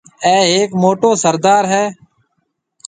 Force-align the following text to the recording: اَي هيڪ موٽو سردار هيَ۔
اَي 0.29 0.43
هيڪ 0.55 0.71
موٽو 0.83 1.09
سردار 1.23 1.63
هيَ۔ 1.73 1.85